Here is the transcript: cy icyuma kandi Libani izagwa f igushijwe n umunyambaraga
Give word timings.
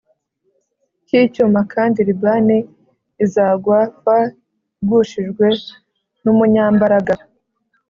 cy 1.05 1.13
icyuma 1.21 1.59
kandi 1.73 1.99
Libani 2.07 2.57
izagwa 3.25 3.77
f 4.01 4.03
igushijwe 4.81 5.45
n 6.23 6.25
umunyambaraga 6.33 7.13